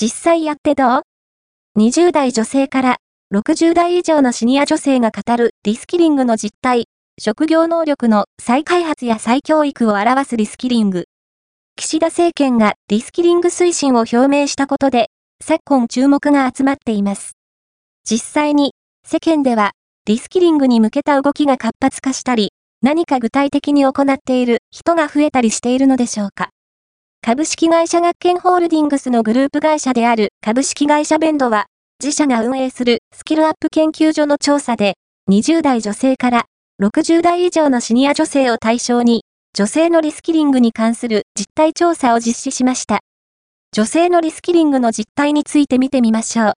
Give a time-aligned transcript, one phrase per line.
[0.00, 1.02] 実際やってどう
[1.78, 2.96] ?20 代女性から
[3.32, 6.86] 60代以上のシニア女性が語るリスキリングの実態、
[7.18, 11.04] 職業能力の再開発や再教育を表すリスキリング。
[11.76, 15.10] 岸田政権がリスキリング推進を表明したことで、
[15.40, 17.36] 昨今注目が集まっています。
[18.04, 18.72] 実際に、
[19.06, 19.70] 世間では、
[20.06, 22.50] リスキリングに向けた動きが活発化したり、
[22.82, 26.50] 何か具体的に行っている人が増えたりしているのでしょうか。
[27.26, 31.64] 株式会社学研ホールディングスのグループ会社である株式会社ベンドは、
[31.98, 34.98] 自社が運営するスキルアップ研究所の調査で、
[35.30, 36.44] 20代女性から
[36.82, 43.00] 60代以上のシニア女性を対象に、女性のリスキリングに関する実態調査を実施しました。
[43.72, 46.52] 女性のリスキリングの実態について見てみましょう。